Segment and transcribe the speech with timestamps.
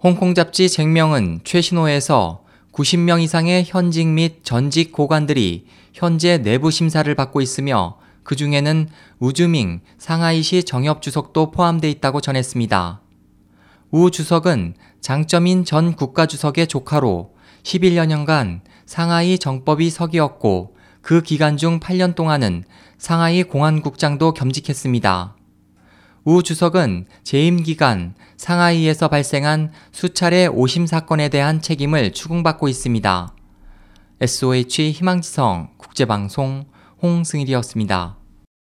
[0.00, 7.98] 홍콩 잡지 쟁명은 최신호에서 90명 이상의 현직 및 전직 고관들이 현재 내부 심사를 받고 있으며
[8.22, 8.88] 그 중에는
[9.18, 13.00] 우주밍 상하이시 정협 주석도 포함돼 있다고 전했습니다.
[13.90, 17.34] 우 주석은 장점인 전 국가 주석의 조카로
[17.64, 22.62] 11여년간 상하이 정법위 석이었고 그 기간 중 8년 동안은
[22.98, 25.37] 상하이 공안국장도 겸직했습니다.
[26.24, 33.34] 우 주석은 재임 기간 상하이에서 발생한 수차례 오심 사건에 대한 책임을 추궁받고 있습니다.
[34.20, 36.66] SOH 희망지성 국제방송
[37.02, 38.17] 홍승일이었습니다.